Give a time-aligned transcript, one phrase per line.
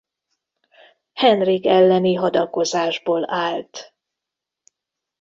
[1.13, 3.93] Henrik elleni hadakozásból állt.